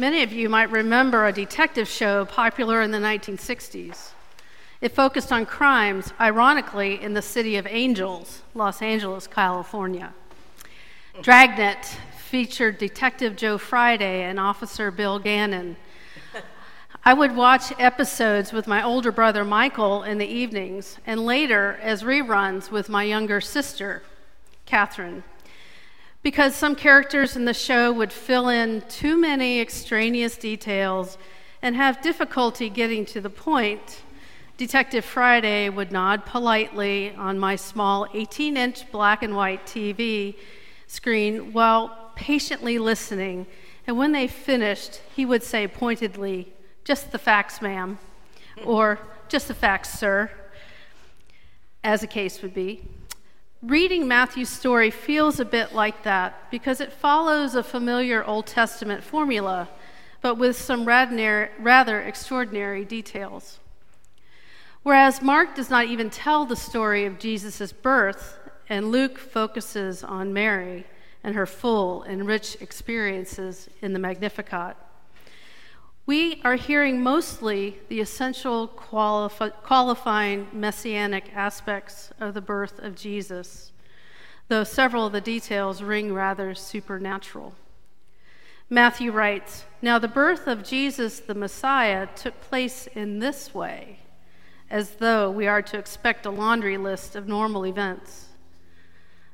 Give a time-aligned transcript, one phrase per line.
[0.00, 4.10] Many of you might remember a detective show popular in the 1960s.
[4.80, 10.14] It focused on crimes, ironically, in the city of Angels, Los Angeles, California.
[11.20, 15.76] Dragnet featured Detective Joe Friday and Officer Bill Gannon.
[17.04, 22.04] I would watch episodes with my older brother Michael in the evenings, and later as
[22.04, 24.04] reruns with my younger sister,
[24.64, 25.24] Catherine
[26.22, 31.16] because some characters in the show would fill in too many extraneous details
[31.62, 34.02] and have difficulty getting to the point,
[34.56, 40.34] Detective Friday would nod politely on my small 18 inch black and white TV
[40.88, 43.46] screen while patiently listening.
[43.86, 46.52] And when they finished, he would say pointedly,
[46.84, 47.98] Just the facts, ma'am,
[48.64, 48.98] or
[49.28, 50.30] Just the facts, sir,
[51.84, 52.82] as the case would be.
[53.62, 59.02] Reading Matthew's story feels a bit like that because it follows a familiar Old Testament
[59.02, 59.68] formula,
[60.20, 63.58] but with some rather extraordinary details.
[64.84, 68.38] Whereas Mark does not even tell the story of Jesus' birth,
[68.68, 70.86] and Luke focuses on Mary
[71.24, 74.76] and her full and rich experiences in the Magnificat.
[76.08, 83.72] We are hearing mostly the essential qualifi- qualifying messianic aspects of the birth of Jesus,
[84.48, 87.52] though several of the details ring rather supernatural.
[88.70, 93.98] Matthew writes Now the birth of Jesus the Messiah took place in this way,
[94.70, 98.28] as though we are to expect a laundry list of normal events.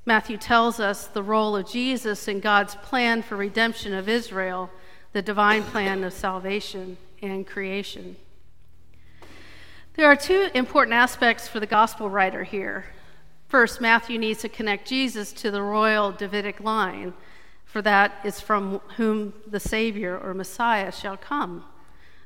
[0.04, 4.70] Matthew tells us the role of Jesus in God's plan for redemption of Israel
[5.14, 8.16] the divine plan of salvation and creation.
[9.94, 12.86] There are two important aspects for the gospel writer here.
[13.46, 17.14] First, Matthew needs to connect Jesus to the royal Davidic line,
[17.64, 21.64] for that is from whom the Savior or Messiah shall come,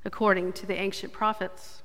[0.06, 1.82] according to the ancient prophets.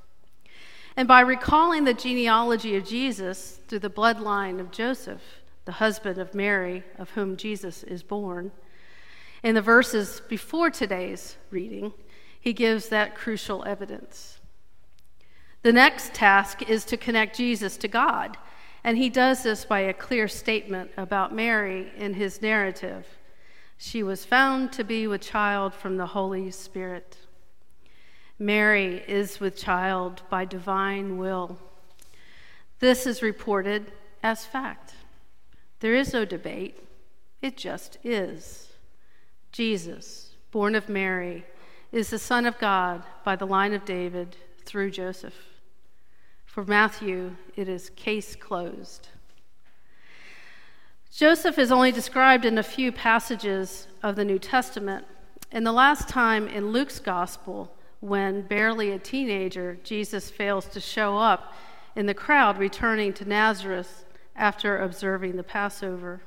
[0.96, 6.34] And by recalling the genealogy of Jesus through the bloodline of Joseph, the husband of
[6.34, 8.54] Mary, of whom Jesus is born,
[9.44, 11.94] in the verses before today's reading,
[12.40, 14.40] he gives that crucial evidence.
[15.62, 18.38] The next task is to connect Jesus to God,
[18.84, 23.06] and he does this by a clear statement about Mary in his narrative.
[23.78, 27.18] She was found to be with child from the Holy Spirit.
[28.40, 31.58] Mary is with child by divine will.
[32.80, 34.96] This is reported as fact.
[35.80, 36.78] There is no debate,
[37.42, 38.73] it just is.
[39.54, 41.46] Jesus, born of Mary,
[41.92, 45.36] is the Son of God by the line of David through Joseph.
[46.44, 49.10] For Matthew, it is case closed.
[51.12, 55.06] Joseph is only described in a few passages of the New Testament,
[55.52, 61.20] and the last time in Luke's gospel, when barely a teenager, Jesus fails to show
[61.20, 61.54] up
[61.96, 64.04] in the crowd returning to Nazareth
[64.36, 66.24] after observing the Passover.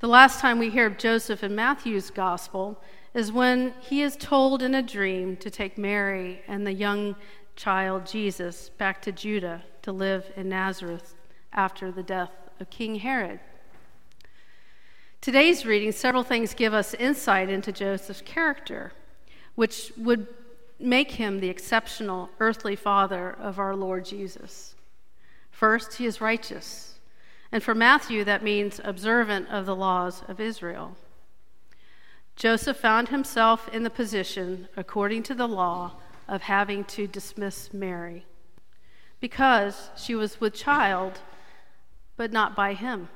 [0.00, 2.80] The last time we hear of Joseph in Matthew's gospel
[3.14, 7.16] is when he is told in a dream to take Mary and the young
[7.56, 11.16] child Jesus back to Judah to live in Nazareth
[11.52, 13.40] after the death of King Herod.
[15.20, 18.92] Today's reading, several things give us insight into Joseph's character,
[19.56, 20.28] which would
[20.78, 24.76] make him the exceptional earthly father of our Lord Jesus.
[25.50, 26.97] First, he is righteous.
[27.50, 30.96] And for Matthew, that means observant of the laws of Israel.
[32.36, 35.94] Joseph found himself in the position, according to the law,
[36.28, 38.26] of having to dismiss Mary
[39.20, 41.20] because she was with child,
[42.16, 43.08] but not by him.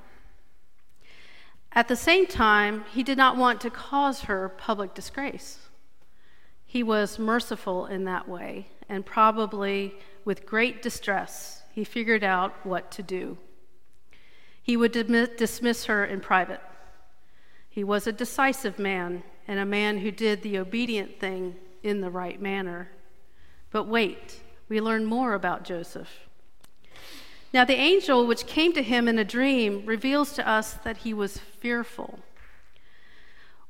[1.72, 5.58] At the same time, he did not want to cause her public disgrace.
[6.66, 9.94] He was merciful in that way, and probably
[10.24, 13.38] with great distress, he figured out what to do.
[14.62, 16.60] He would dismiss her in private.
[17.68, 22.10] He was a decisive man and a man who did the obedient thing in the
[22.10, 22.90] right manner.
[23.70, 26.28] But wait, we learn more about Joseph.
[27.52, 31.12] Now, the angel which came to him in a dream reveals to us that he
[31.12, 32.20] was fearful.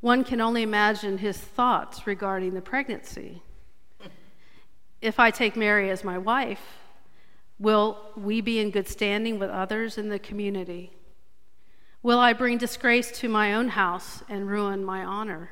[0.01, 3.43] One can only imagine his thoughts regarding the pregnancy.
[5.01, 6.82] If I take Mary as my wife,
[7.63, 10.91] Will we be in good standing with others in the community?
[12.03, 15.51] Will I bring disgrace to my own house and ruin my honor?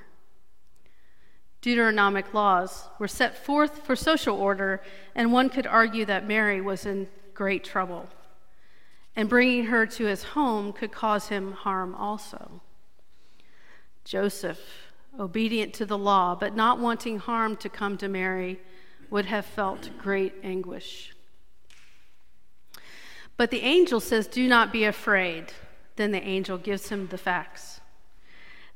[1.62, 4.82] Deuteronomic laws were set forth for social order,
[5.14, 8.08] and one could argue that Mary was in great trouble,
[9.14, 12.60] and bringing her to his home could cause him harm also.
[14.04, 14.58] Joseph,
[15.16, 18.58] obedient to the law, but not wanting harm to come to Mary,
[19.10, 21.14] would have felt great anguish.
[23.40, 25.54] But the angel says, Do not be afraid.
[25.96, 27.80] Then the angel gives him the facts.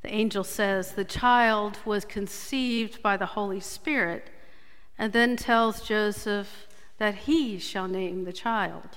[0.01, 4.31] The angel says, The child was conceived by the Holy Spirit,
[4.99, 6.67] and then tells Joseph
[6.97, 8.97] that he shall name the child.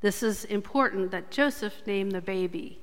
[0.00, 2.78] This is important that Joseph name the baby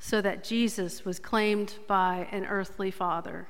[0.00, 3.46] so that Jesus was claimed by an earthly father.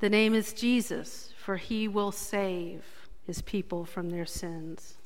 [0.00, 2.82] The name is Jesus, for he will save
[3.24, 4.96] his people from their sins.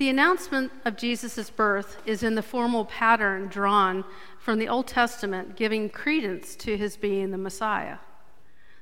[0.00, 4.02] The announcement of Jesus' birth is in the formal pattern drawn
[4.38, 7.98] from the Old Testament, giving credence to his being the Messiah.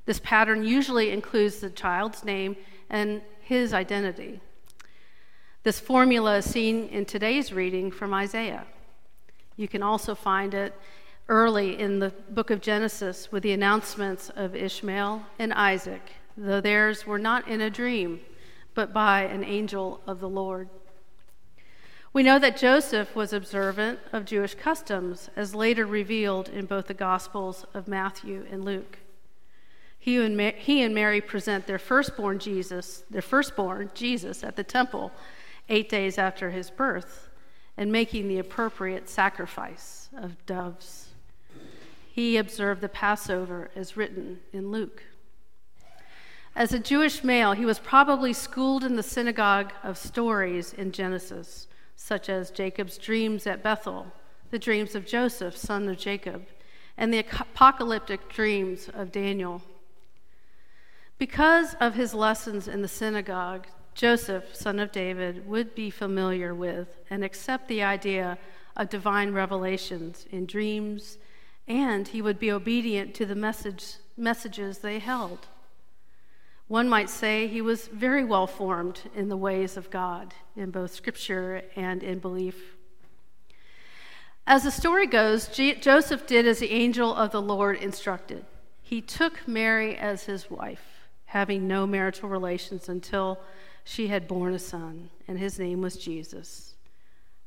[0.07, 2.55] This pattern usually includes the child's name
[2.89, 4.41] and his identity.
[5.65, 8.65] This formula is seen in today's reading from Isaiah.
[9.57, 10.73] You can also find it
[11.29, 17.09] early in the book of Genesis with the announcements of Ishmael and Isaac, though theirs
[17.09, 18.21] were not in a dream,
[18.75, 20.69] but by an angel of the Lord.
[22.13, 26.95] We know that Joseph was observant of Jewish customs, as later revealed in both the
[26.95, 28.99] Gospels of Matthew and Luke.
[29.99, 34.65] He and, Ma- he and Mary present their firstborn Jesus, their firstborn Jesus, at the
[34.65, 35.13] temple
[35.69, 37.29] eight days after his birth
[37.77, 41.11] and making the appropriate sacrifice of doves.
[42.11, 45.03] He observed the Passover as written in Luke.
[46.57, 51.69] As a Jewish male, he was probably schooled in the synagogue of stories in Genesis,
[52.01, 54.07] such as Jacob's dreams at Bethel,
[54.51, 56.47] the dreams of Joseph, son of Jacob,
[56.97, 59.63] and the apocalyptic dreams of Daniel.
[61.19, 63.67] Because of his lessons in the synagogue,
[63.97, 68.39] Joseph, son of David, would be familiar with and accept the idea
[68.77, 71.19] of divine revelations in dreams,
[71.67, 75.49] and he would be obedient to the message, messages they held.
[76.69, 80.95] One might say he was very well formed in the ways of God, in both
[80.95, 82.77] scripture and in belief.
[84.47, 88.45] As the story goes, G- Joseph did as the angel of the Lord instructed.
[88.83, 93.41] He took Mary as his wife, having no marital relations until
[93.83, 96.75] she had borne a son, and his name was Jesus.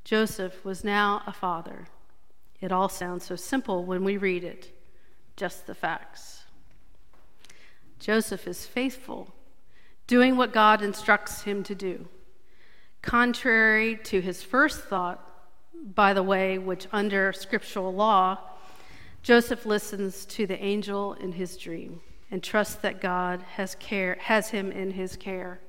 [0.04, 1.88] Joseph was now a father.
[2.60, 4.76] It all sounds so simple when we read it,
[5.36, 6.41] just the facts.
[8.02, 9.32] Joseph is faithful,
[10.08, 12.08] doing what God instructs him to do.
[13.04, 15.24] Contrary to his first thought,
[15.94, 18.40] by the way, which under scriptural law,
[19.22, 22.02] Joseph listens to the angel in his dream
[22.32, 25.60] and trusts that God has, care, has him in his care.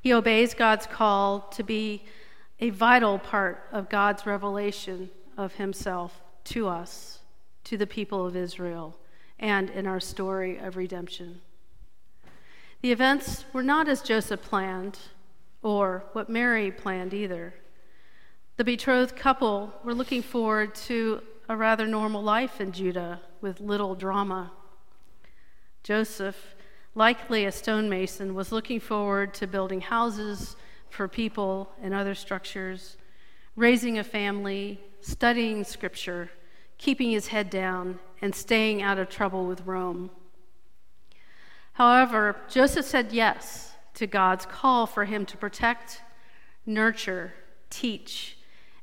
[0.00, 2.04] He obeys God's call to be
[2.58, 7.20] a vital part of God's revelation of himself to us,
[7.62, 8.98] to the people of Israel,
[9.38, 11.40] and in our story of redemption.
[12.82, 14.98] The events were not as Joseph planned
[15.62, 17.54] or what Mary planned either.
[18.56, 23.94] The betrothed couple were looking forward to a rather normal life in Judah with little
[23.94, 24.52] drama.
[25.82, 26.56] Joseph
[26.96, 30.56] likely a stonemason, was looking forward to building houses
[30.88, 32.96] for people and other structures,
[33.54, 36.30] raising a family, studying scripture,
[36.78, 40.10] keeping his head down, and staying out of trouble with Rome.
[41.74, 46.02] However, Joseph said yes to God's call for him to protect,
[46.64, 47.34] nurture,
[47.70, 48.38] teach,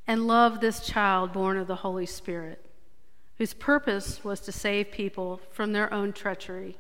[0.06, 2.66] and love this child born of the Holy Spirit,
[3.38, 6.78] whose purpose was to save people from their own treachery.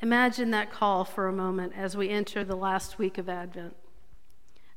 [0.00, 3.76] Imagine that call for a moment as we enter the last week of Advent,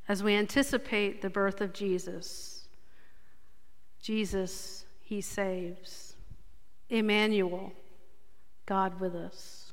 [0.08, 2.68] as we anticipate the birth of Jesus.
[4.00, 6.14] Jesus, He saves.
[6.88, 7.72] Emmanuel,
[8.64, 9.72] God with us.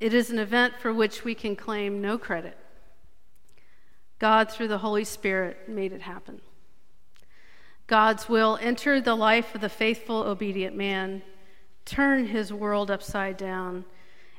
[0.00, 2.58] It is an event for which we can claim no credit.
[4.18, 6.40] God, through the Holy Spirit, made it happen.
[7.86, 11.22] God's will entered the life of the faithful, obedient man
[11.84, 13.84] turn his world upside down?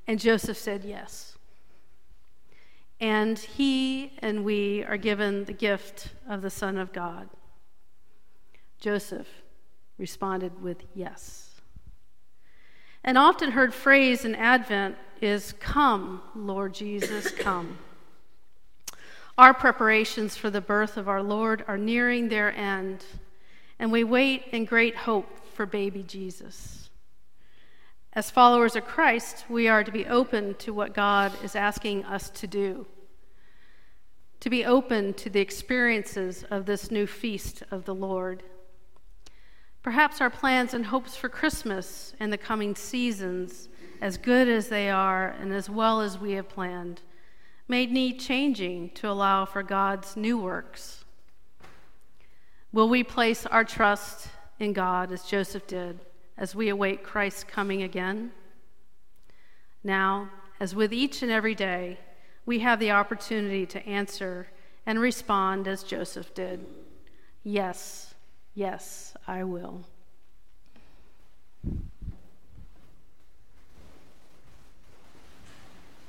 [0.08, 1.38] And Joseph said yes.
[3.00, 7.30] And he and we are given the gift of the Son of God.
[8.82, 9.28] Joseph
[9.98, 11.62] responded with yes.
[13.04, 17.78] An often heard phrase in Advent is, Come, Lord Jesus, come.
[19.38, 23.06] Our preparations for the birth of our Lord are nearing their end,
[23.80, 26.90] and we wait in great hope for baby Jesus.
[28.14, 32.30] As followers of Christ, we are to be open to what God is asking us
[32.32, 32.86] to do,
[34.42, 38.44] to be open to the experiences of this new feast of the Lord,
[39.84, 43.68] Perhaps our plans and hopes for Christmas and the coming seasons,
[44.00, 47.02] as good as they are and as well as we have planned,
[47.68, 51.04] may need changing to allow for God's new works.
[52.72, 54.28] Will we place our trust
[54.60, 56.00] in God as Joseph did
[56.38, 58.32] as we await Christ's coming again?
[59.84, 62.00] Now, as with each and every day,
[62.46, 64.48] we have the opportunity to answer
[64.86, 66.66] and respond as Joseph did
[67.44, 68.11] Yes,
[68.54, 69.86] yes, I will.